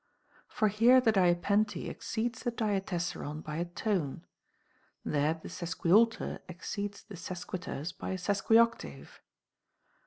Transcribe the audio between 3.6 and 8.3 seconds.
tone; there the sesquialter exceeds the ses quiterce by a